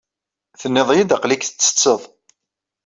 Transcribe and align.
Tenniḍ-iyi-d 0.61 1.15
aql-ik 1.15 1.43
tsetteḍ. 1.45 2.01